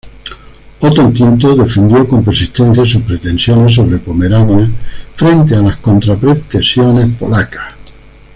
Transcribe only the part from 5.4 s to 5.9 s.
a las